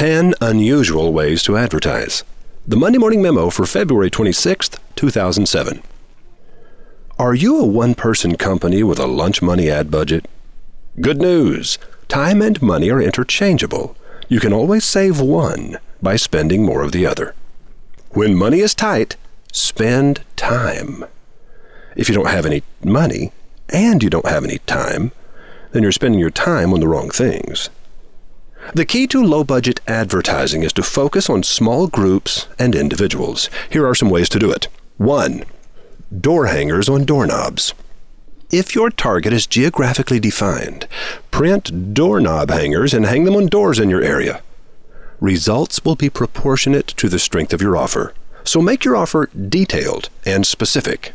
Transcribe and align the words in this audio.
10 0.00 0.32
Unusual 0.40 1.12
Ways 1.12 1.42
to 1.42 1.58
Advertise. 1.58 2.24
The 2.66 2.78
Monday 2.78 2.96
Morning 2.96 3.20
Memo 3.20 3.50
for 3.50 3.66
February 3.66 4.08
26, 4.08 4.70
2007. 4.96 5.82
Are 7.18 7.34
you 7.34 7.60
a 7.60 7.66
one 7.66 7.94
person 7.94 8.36
company 8.36 8.82
with 8.82 8.98
a 8.98 9.06
lunch 9.06 9.42
money 9.42 9.68
ad 9.68 9.90
budget? 9.90 10.26
Good 11.02 11.18
news! 11.18 11.76
Time 12.08 12.40
and 12.40 12.62
money 12.62 12.88
are 12.88 13.02
interchangeable. 13.02 13.94
You 14.26 14.40
can 14.40 14.54
always 14.54 14.84
save 14.84 15.20
one 15.20 15.76
by 16.00 16.16
spending 16.16 16.64
more 16.64 16.80
of 16.80 16.92
the 16.92 17.04
other. 17.04 17.34
When 18.12 18.34
money 18.34 18.60
is 18.60 18.74
tight, 18.74 19.16
spend 19.52 20.24
time. 20.34 21.04
If 21.94 22.08
you 22.08 22.14
don't 22.14 22.30
have 22.30 22.46
any 22.46 22.62
money 22.82 23.32
and 23.68 24.02
you 24.02 24.08
don't 24.08 24.24
have 24.24 24.44
any 24.44 24.60
time, 24.60 25.12
then 25.72 25.82
you're 25.82 25.92
spending 25.92 26.20
your 26.20 26.30
time 26.30 26.72
on 26.72 26.80
the 26.80 26.88
wrong 26.88 27.10
things. 27.10 27.68
The 28.74 28.84
key 28.84 29.06
to 29.08 29.22
low 29.22 29.42
budget 29.42 29.80
advertising 29.86 30.62
is 30.62 30.72
to 30.74 30.82
focus 30.82 31.28
on 31.28 31.42
small 31.42 31.88
groups 31.88 32.46
and 32.58 32.74
individuals. 32.74 33.50
Here 33.68 33.86
are 33.86 33.94
some 33.94 34.10
ways 34.10 34.28
to 34.28 34.38
do 34.38 34.50
it. 34.50 34.68
1. 34.98 35.44
Door 36.20 36.46
hangers 36.46 36.88
on 36.88 37.04
doorknobs. 37.04 37.74
If 38.52 38.74
your 38.74 38.90
target 38.90 39.32
is 39.32 39.46
geographically 39.46 40.20
defined, 40.20 40.86
print 41.30 41.94
doorknob 41.94 42.50
hangers 42.50 42.92
and 42.92 43.06
hang 43.06 43.24
them 43.24 43.36
on 43.36 43.46
doors 43.46 43.78
in 43.78 43.90
your 43.90 44.02
area. 44.02 44.42
Results 45.20 45.84
will 45.84 45.96
be 45.96 46.10
proportionate 46.10 46.88
to 46.88 47.08
the 47.08 47.18
strength 47.18 47.52
of 47.52 47.62
your 47.62 47.76
offer. 47.76 48.14
So 48.44 48.60
make 48.60 48.84
your 48.84 48.96
offer 48.96 49.26
detailed 49.26 50.08
and 50.24 50.46
specific. 50.46 51.12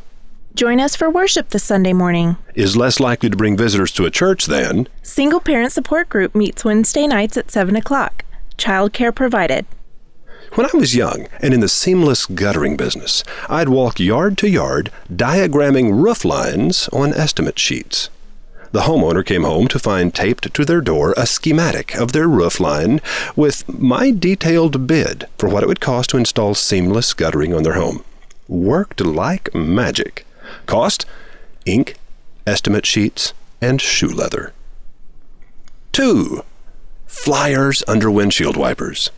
Join 0.55 0.79
us 0.79 0.95
for 0.95 1.09
worship 1.09 1.49
this 1.49 1.65
Sunday 1.65 1.91
morning. 1.91 2.37
Is 2.53 2.77
less 2.77 3.01
likely 3.01 3.29
to 3.29 3.35
bring 3.35 3.57
visitors 3.57 3.91
to 3.91 4.05
a 4.05 4.09
church 4.09 4.45
than 4.45 4.87
Single 5.03 5.41
Parent 5.41 5.73
Support 5.73 6.07
Group 6.07 6.33
meets 6.33 6.63
Wednesday 6.63 7.07
nights 7.07 7.35
at 7.35 7.51
7 7.51 7.75
o'clock. 7.75 8.23
Childcare 8.57 9.13
provided. 9.13 9.65
When 10.53 10.65
I 10.65 10.69
was 10.73 10.95
young 10.95 11.27
and 11.41 11.53
in 11.53 11.59
the 11.59 11.67
seamless 11.67 12.25
guttering 12.25 12.77
business, 12.77 13.21
I'd 13.49 13.67
walk 13.67 13.99
yard 13.99 14.37
to 14.37 14.49
yard 14.49 14.93
diagramming 15.13 16.01
roof 16.01 16.23
lines 16.23 16.87
on 16.93 17.13
estimate 17.13 17.59
sheets. 17.59 18.09
The 18.71 18.83
homeowner 18.83 19.25
came 19.25 19.43
home 19.43 19.67
to 19.67 19.77
find 19.77 20.15
taped 20.15 20.53
to 20.53 20.63
their 20.63 20.79
door 20.79 21.13
a 21.17 21.27
schematic 21.27 21.97
of 21.97 22.13
their 22.13 22.29
roof 22.29 22.61
line 22.61 23.01
with 23.35 23.67
my 23.67 24.09
detailed 24.09 24.87
bid 24.87 25.25
for 25.37 25.49
what 25.49 25.63
it 25.63 25.67
would 25.67 25.81
cost 25.81 26.11
to 26.11 26.17
install 26.17 26.55
seamless 26.55 27.13
guttering 27.13 27.53
on 27.53 27.63
their 27.63 27.73
home. 27.73 28.05
Worked 28.47 29.01
like 29.01 29.53
magic. 29.53 30.25
Cost 30.65 31.05
ink, 31.65 31.95
estimate 32.45 32.85
sheets, 32.85 33.33
and 33.61 33.81
shoe 33.81 34.07
leather. 34.09 34.53
2. 35.91 36.43
Flyers 37.07 37.83
under 37.87 38.11
windshield 38.11 38.57
wipers. 38.57 39.09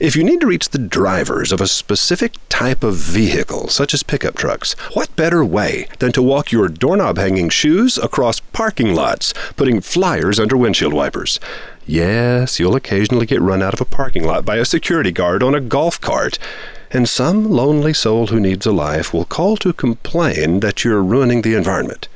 If 0.00 0.16
you 0.16 0.24
need 0.24 0.40
to 0.40 0.46
reach 0.46 0.70
the 0.70 0.78
drivers 0.78 1.52
of 1.52 1.60
a 1.60 1.66
specific 1.66 2.32
type 2.48 2.82
of 2.82 2.94
vehicle, 2.94 3.68
such 3.68 3.92
as 3.92 4.02
pickup 4.02 4.34
trucks, 4.34 4.72
what 4.94 5.14
better 5.14 5.44
way 5.44 5.88
than 5.98 6.10
to 6.12 6.22
walk 6.22 6.52
your 6.52 6.68
doorknob 6.68 7.18
hanging 7.18 7.50
shoes 7.50 7.98
across 7.98 8.40
parking 8.40 8.94
lots, 8.94 9.34
putting 9.56 9.80
flyers 9.80 10.40
under 10.40 10.56
windshield 10.56 10.94
wipers? 10.94 11.38
Yes, 11.86 12.58
you'll 12.58 12.76
occasionally 12.76 13.26
get 13.26 13.42
run 13.42 13.62
out 13.62 13.74
of 13.74 13.80
a 13.80 13.84
parking 13.84 14.24
lot 14.24 14.44
by 14.46 14.56
a 14.56 14.64
security 14.64 15.12
guard 15.12 15.42
on 15.42 15.54
a 15.54 15.60
golf 15.60 16.00
cart, 16.00 16.38
and 16.94 17.08
some 17.08 17.50
lonely 17.50 17.92
soul 17.92 18.28
who 18.28 18.38
needs 18.38 18.64
a 18.64 18.72
life 18.72 19.12
will 19.12 19.24
call 19.24 19.56
to 19.58 19.72
complain 19.72 20.60
that 20.60 20.84
you're 20.84 21.02
ruining 21.02 21.42
the 21.42 21.54
environment. 21.54 22.08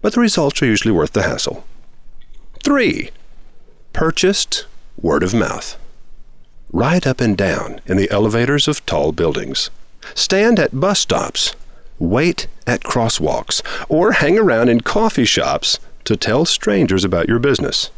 But 0.00 0.14
the 0.14 0.20
results 0.20 0.62
are 0.62 0.66
usually 0.66 0.92
worth 0.92 1.12
the 1.12 1.24
hassle. 1.24 1.64
3. 2.62 3.10
Purchased 3.92 4.66
word 4.96 5.24
of 5.24 5.34
mouth. 5.34 5.76
Ride 6.72 7.06
up 7.06 7.20
and 7.20 7.36
down 7.36 7.80
in 7.86 7.96
the 7.96 8.10
elevators 8.10 8.68
of 8.68 8.84
tall 8.86 9.10
buildings. 9.10 9.70
Stand 10.14 10.60
at 10.60 10.78
bus 10.78 11.00
stops. 11.00 11.54
Wait 11.98 12.46
at 12.66 12.82
crosswalks. 12.82 13.62
Or 13.88 14.12
hang 14.12 14.38
around 14.38 14.68
in 14.68 14.82
coffee 14.82 15.24
shops 15.24 15.80
to 16.04 16.16
tell 16.16 16.44
strangers 16.44 17.04
about 17.04 17.28
your 17.28 17.40
business. 17.40 17.90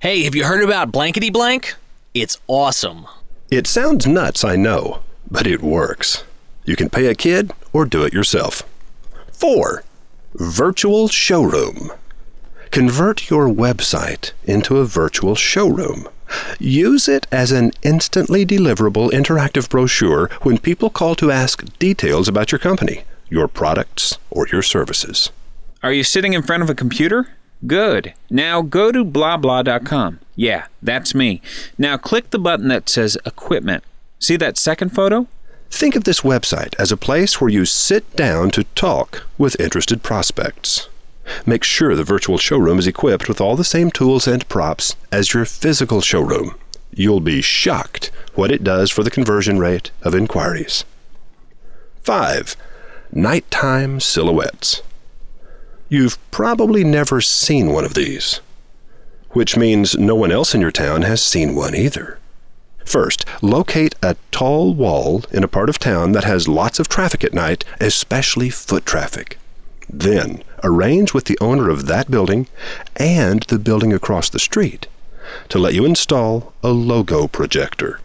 Hey, 0.00 0.22
have 0.24 0.34
you 0.34 0.44
heard 0.44 0.64
about 0.64 0.92
blankety 0.92 1.28
blank? 1.28 1.74
It's 2.14 2.38
awesome. 2.46 3.06
It 3.50 3.66
sounds 3.66 4.06
nuts, 4.06 4.44
I 4.44 4.56
know, 4.56 5.02
but 5.30 5.46
it 5.46 5.62
works. 5.62 6.24
You 6.64 6.76
can 6.76 6.90
pay 6.90 7.06
a 7.06 7.14
kid 7.14 7.52
or 7.72 7.84
do 7.84 8.04
it 8.04 8.12
yourself. 8.12 8.62
4. 9.32 9.82
Virtual 10.34 11.08
showroom. 11.08 11.90
Convert 12.70 13.30
your 13.30 13.48
website 13.48 14.32
into 14.44 14.76
a 14.78 14.84
virtual 14.84 15.34
showroom. 15.34 16.08
Use 16.60 17.08
it 17.08 17.26
as 17.32 17.50
an 17.50 17.72
instantly 17.82 18.46
deliverable 18.46 19.10
interactive 19.10 19.68
brochure 19.68 20.30
when 20.42 20.58
people 20.58 20.90
call 20.90 21.14
to 21.16 21.30
ask 21.30 21.64
details 21.78 22.28
about 22.28 22.52
your 22.52 22.58
company, 22.58 23.02
your 23.28 23.48
products, 23.48 24.18
or 24.30 24.46
your 24.48 24.62
services. 24.62 25.30
Are 25.82 25.92
you 25.92 26.04
sitting 26.04 26.32
in 26.34 26.42
front 26.42 26.62
of 26.62 26.70
a 26.70 26.74
computer? 26.74 27.28
Good. 27.66 28.14
Now 28.30 28.62
go 28.62 28.92
to 28.92 29.04
blahblah.com. 29.04 30.20
Yeah, 30.36 30.66
that's 30.80 31.14
me. 31.14 31.42
Now 31.76 31.96
click 31.96 32.30
the 32.30 32.38
button 32.38 32.68
that 32.68 32.88
says 32.88 33.18
Equipment. 33.26 33.82
See 34.20 34.36
that 34.36 34.58
second 34.58 34.90
photo? 34.90 35.26
Think 35.70 35.96
of 35.96 36.04
this 36.04 36.20
website 36.20 36.74
as 36.78 36.92
a 36.92 36.96
place 36.96 37.40
where 37.40 37.48
you 37.48 37.64
sit 37.64 38.14
down 38.16 38.50
to 38.50 38.64
talk 38.74 39.26
with 39.38 39.58
interested 39.58 40.02
prospects. 40.02 40.90
Make 41.46 41.64
sure 41.64 41.96
the 41.96 42.04
virtual 42.04 42.36
showroom 42.36 42.78
is 42.78 42.86
equipped 42.86 43.28
with 43.28 43.40
all 43.40 43.56
the 43.56 43.64
same 43.64 43.90
tools 43.90 44.26
and 44.26 44.46
props 44.48 44.94
as 45.10 45.32
your 45.32 45.46
physical 45.46 46.02
showroom. 46.02 46.54
You'll 46.92 47.20
be 47.20 47.40
shocked 47.40 48.10
what 48.34 48.50
it 48.50 48.62
does 48.62 48.90
for 48.90 49.02
the 49.02 49.10
conversion 49.10 49.58
rate 49.58 49.90
of 50.02 50.14
inquiries. 50.14 50.84
5. 52.02 52.56
Nighttime 53.12 54.00
silhouettes. 54.00 54.82
You've 55.88 56.18
probably 56.30 56.84
never 56.84 57.22
seen 57.22 57.72
one 57.72 57.86
of 57.86 57.94
these, 57.94 58.40
which 59.30 59.56
means 59.56 59.96
no 59.96 60.14
one 60.14 60.30
else 60.30 60.54
in 60.54 60.60
your 60.60 60.70
town 60.70 61.02
has 61.02 61.22
seen 61.24 61.54
one 61.54 61.74
either. 61.74 62.18
First, 62.90 63.24
locate 63.40 63.94
a 64.02 64.16
tall 64.32 64.74
wall 64.74 65.22
in 65.30 65.44
a 65.44 65.48
part 65.48 65.68
of 65.68 65.78
town 65.78 66.10
that 66.10 66.24
has 66.24 66.48
lots 66.48 66.80
of 66.80 66.88
traffic 66.88 67.22
at 67.22 67.32
night, 67.32 67.64
especially 67.80 68.50
foot 68.50 68.84
traffic. 68.84 69.38
Then, 69.88 70.42
arrange 70.64 71.14
with 71.14 71.26
the 71.26 71.38
owner 71.40 71.70
of 71.70 71.86
that 71.86 72.10
building 72.10 72.48
and 72.96 73.44
the 73.44 73.60
building 73.60 73.92
across 73.92 74.28
the 74.28 74.40
street 74.40 74.88
to 75.50 75.58
let 75.60 75.72
you 75.72 75.84
install 75.84 76.52
a 76.64 76.70
logo 76.70 77.28
projector. 77.28 78.00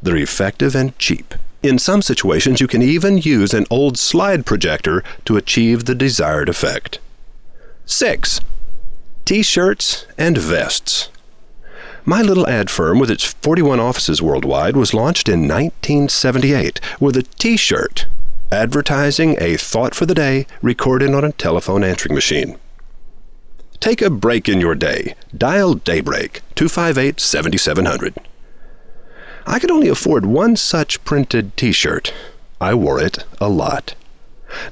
They're 0.00 0.14
effective 0.14 0.76
and 0.76 0.96
cheap. 0.96 1.34
In 1.64 1.80
some 1.80 2.00
situations, 2.00 2.60
you 2.60 2.68
can 2.68 2.82
even 2.82 3.18
use 3.18 3.52
an 3.52 3.66
old 3.68 3.98
slide 3.98 4.46
projector 4.46 5.02
to 5.24 5.36
achieve 5.36 5.86
the 5.86 5.94
desired 5.96 6.48
effect. 6.48 7.00
6. 7.84 8.40
T 9.24 9.42
shirts 9.42 10.06
and 10.16 10.38
vests. 10.38 11.08
My 12.06 12.20
little 12.20 12.46
ad 12.46 12.68
firm, 12.68 12.98
with 12.98 13.10
its 13.10 13.24
41 13.24 13.80
offices 13.80 14.20
worldwide, 14.20 14.76
was 14.76 14.92
launched 14.92 15.26
in 15.26 15.48
1978 15.48 16.78
with 17.00 17.16
a 17.16 17.22
t 17.22 17.56
shirt 17.56 18.06
advertising 18.52 19.36
a 19.40 19.56
thought 19.56 19.94
for 19.94 20.06
the 20.06 20.14
day 20.14 20.46
recorded 20.62 21.14
on 21.14 21.24
a 21.24 21.32
telephone 21.32 21.82
answering 21.82 22.14
machine. 22.14 22.58
Take 23.80 24.02
a 24.02 24.10
break 24.10 24.48
in 24.48 24.60
your 24.60 24.74
day. 24.74 25.14
Dial 25.36 25.74
Daybreak 25.74 26.42
258 26.54 27.20
7700. 27.20 28.14
I 29.46 29.58
could 29.58 29.70
only 29.70 29.88
afford 29.88 30.26
one 30.26 30.56
such 30.56 31.02
printed 31.04 31.56
t 31.56 31.72
shirt. 31.72 32.12
I 32.60 32.74
wore 32.74 33.00
it 33.00 33.24
a 33.40 33.48
lot. 33.48 33.94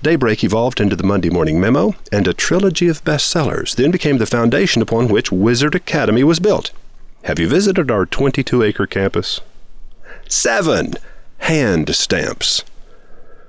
Daybreak 0.03 0.45
evolved 0.45 0.81
into 0.81 0.97
the 0.97 1.03
Monday 1.03 1.31
Morning 1.31 1.59
Memo 1.59 1.95
and 2.13 2.29
a 2.29 2.35
trilogy 2.35 2.89
of 2.89 3.05
bestsellers, 3.05 3.75
then 3.75 3.91
became 3.91 4.19
the 4.19 4.27
foundation 4.27 4.81
upon 4.81 5.09
which 5.09 5.33
Wizard 5.33 5.75
Academy 5.75 6.23
was 6.23 6.39
built. 6.39 6.73
Have 7.25 7.39
you 7.39 7.47
visited 7.47 7.89
our 7.89 8.05
22 8.05 8.65
acre 8.65 8.87
campus? 8.87 9.41
7. 10.29 10.95
Hand 11.39 11.95
stamps. 11.95 12.65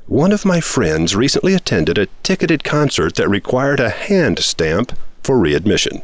One 0.05 0.31
of 0.31 0.45
my 0.45 0.61
friends 0.61 1.15
recently 1.15 1.55
attended 1.55 1.97
a 1.97 2.05
ticketed 2.21 2.63
concert 2.63 3.15
that 3.15 3.27
required 3.27 3.79
a 3.79 3.89
hand 3.89 4.37
stamp 4.39 4.95
for 5.23 5.39
readmission. 5.39 6.03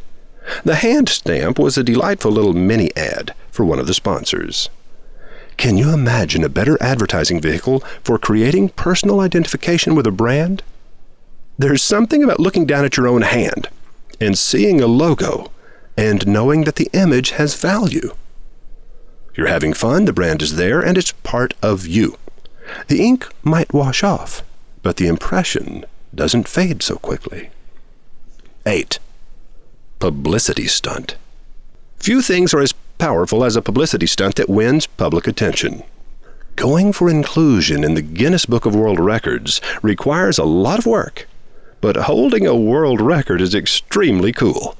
The 0.64 0.78
hand 0.78 1.10
stamp 1.10 1.60
was 1.60 1.78
a 1.78 1.84
delightful 1.84 2.32
little 2.32 2.54
mini 2.54 2.90
ad 2.96 3.36
for 3.52 3.64
one 3.64 3.78
of 3.78 3.86
the 3.86 3.94
sponsors. 3.94 4.70
Can 5.56 5.78
you 5.78 5.94
imagine 5.94 6.44
a 6.44 6.50
better 6.50 6.82
advertising 6.82 7.40
vehicle 7.40 7.82
for 8.04 8.18
creating 8.18 8.70
personal 8.70 9.20
identification 9.20 9.94
with 9.94 10.08
a 10.08 10.12
brand? 10.12 10.64
There's 11.60 11.84
something 11.84 12.24
about 12.24 12.40
looking 12.40 12.66
down 12.66 12.84
at 12.84 12.98
your 12.98 13.08
own 13.08 13.22
hand 13.22 13.70
and 14.20 14.40
seeing 14.40 14.82
a 14.82 14.88
logo 14.88 15.52
and 16.00 16.26
knowing 16.26 16.64
that 16.64 16.78
the 16.78 16.90
image 16.94 17.32
has 17.32 17.60
value. 17.60 18.16
You're 19.36 19.48
having 19.48 19.74
fun, 19.74 20.06
the 20.06 20.14
brand 20.14 20.42
is 20.42 20.56
there, 20.56 20.80
and 20.80 20.98
it's 20.98 21.12
part 21.12 21.54
of 21.62 21.86
you. 21.86 22.18
The 22.88 23.02
ink 23.02 23.28
might 23.44 23.74
wash 23.74 24.02
off, 24.02 24.42
but 24.82 24.96
the 24.96 25.08
impression 25.08 25.84
doesn't 26.16 26.48
fade 26.48 26.82
so 26.84 26.96
quickly. 26.96 27.50
8. 28.66 29.00
Publicity 30.00 30.68
stunt. 30.68 31.18
Few 31.98 32.22
things 32.22 32.54
are 32.54 32.62
as 32.62 32.74
powerful 32.98 33.44
as 33.44 33.58
a 33.58 33.62
publicity 33.62 34.08
stunt 34.08 34.36
that 34.36 34.48
wins 34.48 34.88
public 34.88 35.28
attention. 35.28 35.84
Going 36.56 36.94
for 36.94 37.10
inclusion 37.10 37.84
in 37.84 37.96
the 37.96 38.02
Guinness 38.02 38.46
Book 38.46 38.66
of 38.66 38.74
World 38.74 39.02
Records 39.02 39.60
requires 39.82 40.38
a 40.38 40.46
lot 40.46 40.80
of 40.80 40.86
work, 40.86 41.28
but 41.82 41.98
holding 41.98 42.48
a 42.48 42.56
world 42.56 43.02
record 43.02 43.42
is 43.42 43.54
extremely 43.54 44.32
cool. 44.32 44.78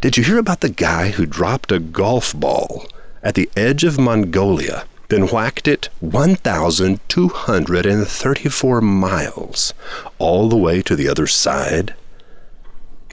Did 0.00 0.16
you 0.16 0.22
hear 0.22 0.38
about 0.38 0.60
the 0.60 0.68
guy 0.68 1.10
who 1.10 1.26
dropped 1.26 1.72
a 1.72 1.80
golf 1.80 2.32
ball 2.32 2.86
at 3.20 3.34
the 3.34 3.50
edge 3.56 3.82
of 3.82 3.98
Mongolia, 3.98 4.84
then 5.08 5.26
whacked 5.26 5.66
it 5.66 5.88
1,234 5.98 8.80
miles 8.80 9.74
all 10.20 10.48
the 10.48 10.56
way 10.56 10.82
to 10.82 10.94
the 10.94 11.08
other 11.08 11.26
side? 11.26 11.96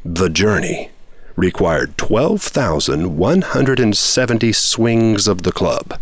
The 0.04 0.30
journey 0.30 0.92
required 1.36 1.98
12,170 1.98 4.54
swings 4.54 5.28
of 5.28 5.42
the 5.42 5.52
club, 5.52 6.00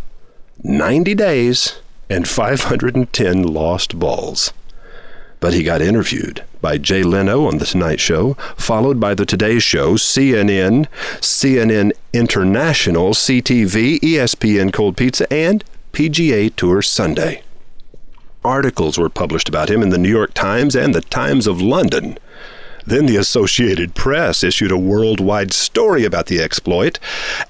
90 0.64 1.16
days, 1.16 1.80
and 2.10 2.28
510 2.28 3.44
lost 3.44 3.98
balls. 3.98 4.52
But 5.44 5.54
he 5.54 5.62
got 5.62 5.82
interviewed 5.82 6.46
by 6.62 6.78
Jay 6.78 7.04
Leno 7.04 7.48
on 7.48 7.58
The 7.58 7.66
Tonight 7.66 8.00
Show, 8.00 8.36
followed 8.56 9.02
by 9.02 9.14
The 9.14 9.26
Today 9.26 9.60
Show, 9.60 9.96
CNN, 9.96 10.88
CNN 11.20 11.92
International, 12.14 13.10
CTV, 13.10 14.00
ESPN 14.00 14.72
Cold 14.72 14.96
Pizza, 14.96 15.28
and 15.34 15.62
PGA 15.92 16.56
Tour 16.56 16.82
Sunday. 16.82 17.44
Articles 18.46 18.98
were 18.98 19.10
published 19.10 19.50
about 19.50 19.70
him 19.70 19.82
in 19.82 19.90
the 19.90 19.98
New 19.98 20.08
York 20.08 20.34
Times 20.34 20.78
and 20.78 20.96
the 20.96 21.02
Times 21.02 21.46
of 21.46 21.62
London. 21.62 22.18
Then 22.86 23.06
the 23.06 23.16
Associated 23.16 23.96
Press 23.96 24.44
issued 24.44 24.72
a 24.72 24.78
worldwide 24.78 25.54
story 25.54 26.04
about 26.04 26.26
the 26.26 26.42
exploit. 26.42 27.00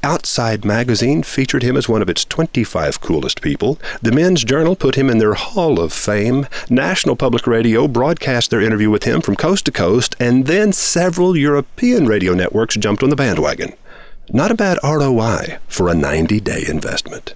Outside 0.03 0.63
magazine 0.63 1.23
featured 1.23 1.63
him 1.63 1.75
as 1.75 1.89
one 1.89 2.01
of 2.01 2.09
its 2.09 2.23
25 2.25 3.01
coolest 3.01 3.41
people. 3.41 3.79
The 4.01 4.11
Men's 4.11 4.43
Journal 4.43 4.75
put 4.75 4.95
him 4.95 5.09
in 5.09 5.17
their 5.17 5.33
Hall 5.33 5.79
of 5.79 5.91
Fame. 5.91 6.47
National 6.69 7.15
Public 7.15 7.47
Radio 7.47 7.87
broadcast 7.87 8.51
their 8.51 8.61
interview 8.61 8.89
with 8.89 9.03
him 9.03 9.21
from 9.21 9.35
coast 9.35 9.65
to 9.65 9.71
coast, 9.71 10.15
and 10.19 10.45
then 10.45 10.71
several 10.71 11.35
European 11.35 12.05
radio 12.05 12.33
networks 12.33 12.75
jumped 12.75 13.01
on 13.01 13.09
the 13.09 13.15
bandwagon. 13.15 13.73
Not 14.29 14.51
a 14.51 14.55
bad 14.55 14.77
ROI 14.83 15.57
for 15.67 15.89
a 15.89 15.95
90 15.95 16.39
day 16.41 16.63
investment. 16.67 17.33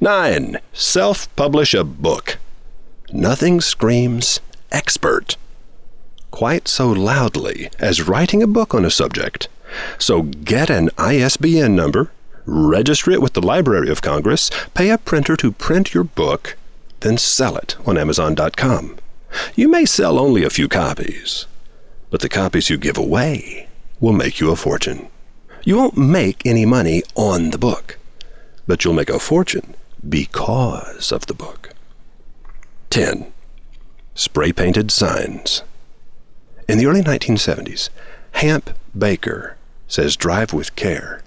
9. 0.00 0.58
Self 0.72 1.34
publish 1.36 1.74
a 1.74 1.84
book. 1.84 2.38
Nothing 3.12 3.60
screams 3.60 4.40
expert 4.70 5.36
quite 6.30 6.68
so 6.68 6.88
loudly 6.88 7.70
as 7.78 8.06
writing 8.06 8.42
a 8.42 8.46
book 8.46 8.74
on 8.74 8.84
a 8.84 8.90
subject. 8.90 9.48
So 9.98 10.22
get 10.22 10.70
an 10.70 10.90
ISBN 10.98 11.74
number, 11.74 12.10
register 12.46 13.10
it 13.10 13.22
with 13.22 13.34
the 13.34 13.42
Library 13.42 13.90
of 13.90 14.02
Congress, 14.02 14.50
pay 14.74 14.90
a 14.90 14.98
printer 14.98 15.36
to 15.36 15.52
print 15.52 15.94
your 15.94 16.04
book, 16.04 16.56
then 17.00 17.18
sell 17.18 17.56
it 17.56 17.76
on 17.86 17.98
Amazon.com. 17.98 18.98
You 19.54 19.68
may 19.68 19.84
sell 19.84 20.18
only 20.18 20.44
a 20.44 20.50
few 20.50 20.68
copies, 20.68 21.46
but 22.10 22.20
the 22.20 22.28
copies 22.28 22.70
you 22.70 22.78
give 22.78 22.96
away 22.96 23.68
will 24.00 24.12
make 24.12 24.40
you 24.40 24.50
a 24.50 24.56
fortune. 24.56 25.08
You 25.64 25.76
won't 25.76 25.98
make 25.98 26.46
any 26.46 26.64
money 26.64 27.02
on 27.14 27.50
the 27.50 27.58
book, 27.58 27.98
but 28.66 28.84
you'll 28.84 28.94
make 28.94 29.10
a 29.10 29.18
fortune 29.18 29.74
because 30.08 31.12
of 31.12 31.26
the 31.26 31.34
book. 31.34 31.70
10. 32.90 33.30
Spray 34.14 34.52
painted 34.52 34.90
signs. 34.90 35.62
In 36.68 36.76
the 36.76 36.84
early 36.84 37.00
1970s, 37.02 37.88
Hamp 38.32 38.70
Baker 38.96 39.56
says 39.86 40.16
drive 40.16 40.52
with 40.52 40.76
care 40.76 41.22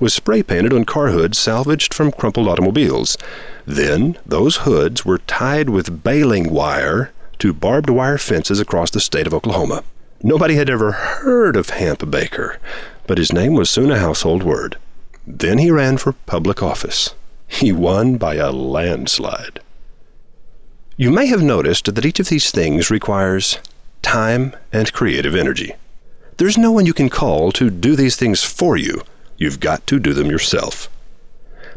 was 0.00 0.12
spray 0.12 0.42
painted 0.42 0.72
on 0.72 0.84
car 0.84 1.08
hoods 1.10 1.38
salvaged 1.38 1.94
from 1.94 2.10
crumpled 2.10 2.48
automobiles. 2.48 3.16
Then 3.64 4.18
those 4.26 4.58
hoods 4.58 5.04
were 5.04 5.18
tied 5.18 5.68
with 5.68 6.02
baling 6.02 6.52
wire 6.52 7.12
to 7.38 7.52
barbed 7.52 7.90
wire 7.90 8.18
fences 8.18 8.60
across 8.60 8.90
the 8.90 9.00
state 9.00 9.26
of 9.26 9.34
Oklahoma. 9.34 9.84
Nobody 10.22 10.54
had 10.54 10.70
ever 10.70 10.92
heard 10.92 11.56
of 11.56 11.70
Hamp 11.70 12.10
Baker, 12.10 12.58
but 13.06 13.18
his 13.18 13.32
name 13.32 13.54
was 13.54 13.70
soon 13.70 13.90
a 13.90 13.98
household 13.98 14.42
word. 14.42 14.78
Then 15.26 15.58
he 15.58 15.70
ran 15.70 15.98
for 15.98 16.12
public 16.12 16.62
office. 16.62 17.14
He 17.46 17.72
won 17.72 18.16
by 18.16 18.36
a 18.36 18.50
landslide. 18.50 19.60
You 20.96 21.10
may 21.10 21.26
have 21.26 21.42
noticed 21.42 21.92
that 21.92 22.04
each 22.06 22.20
of 22.20 22.28
these 22.28 22.50
things 22.50 22.90
requires 22.90 23.58
time, 24.12 24.54
and 24.74 24.92
creative 24.92 25.34
energy. 25.34 25.72
There's 26.36 26.58
no 26.58 26.70
one 26.70 26.84
you 26.84 26.92
can 26.92 27.08
call 27.08 27.50
to 27.52 27.70
do 27.70 27.96
these 27.96 28.14
things 28.14 28.44
for 28.44 28.76
you. 28.76 29.00
You've 29.38 29.58
got 29.58 29.86
to 29.86 29.98
do 29.98 30.12
them 30.12 30.30
yourself. 30.30 30.90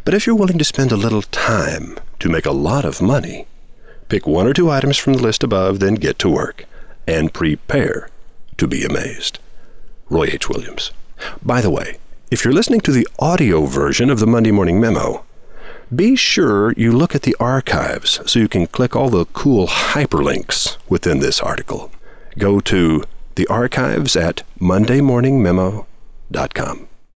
But 0.04 0.14
if 0.14 0.28
you're 0.28 0.36
willing 0.36 0.58
to 0.58 0.66
spend 0.66 0.92
a 0.92 0.98
little 0.98 1.22
time 1.22 1.98
to 2.20 2.28
make 2.28 2.46
a 2.46 2.52
lot 2.52 2.84
of 2.84 3.02
money, 3.02 3.48
pick 4.10 4.28
one 4.28 4.48
or 4.48 4.54
two 4.54 4.70
items 4.70 4.98
from 4.98 5.14
the 5.14 5.22
list 5.22 5.46
above, 5.46 5.80
then 5.80 5.96
get 5.96 6.20
to 6.20 6.30
work 6.30 6.66
and 7.08 7.34
prepare 7.34 8.10
to 8.58 8.68
be 8.68 8.84
amazed. 8.84 9.40
Roy 10.10 10.26
H. 10.26 10.50
Williams. 10.50 10.92
By 11.42 11.62
the 11.62 11.72
way, 11.72 12.00
if 12.30 12.44
you're 12.44 12.54
listening 12.54 12.82
to 12.82 12.92
the 12.92 13.08
audio 13.18 13.66
version 13.66 14.10
of 14.10 14.20
the 14.20 14.28
Monday 14.28 14.52
Morning 14.52 14.82
Memo, 14.82 15.24
be 15.96 16.18
sure 16.18 16.74
you 16.74 16.92
look 16.92 17.16
at 17.16 17.22
the 17.22 17.38
archives 17.40 18.20
so 18.30 18.40
you 18.40 18.50
can 18.50 18.68
click 18.68 18.94
all 18.94 19.10
the 19.10 19.24
cool 19.28 19.68
hyperlinks 19.68 20.76
within 20.90 21.20
this 21.20 21.40
article 21.40 21.92
go 22.38 22.60
to 22.62 23.04
the 23.36 23.46
archives 23.48 24.16
at 24.16 24.44
mondaymorningmemo.com. 24.60 26.88